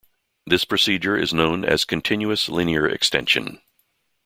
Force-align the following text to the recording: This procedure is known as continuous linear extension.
This 0.47 0.65
procedure 0.65 1.15
is 1.15 1.31
known 1.31 1.63
as 1.63 1.85
continuous 1.85 2.49
linear 2.49 2.87
extension. 2.87 3.61